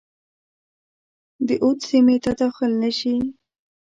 د 1.47 1.49
اود 1.63 1.77
سیمي 1.89 2.15
ته 2.23 2.31
داخل 2.41 2.71
نه 2.83 2.91
شي. 2.97 3.15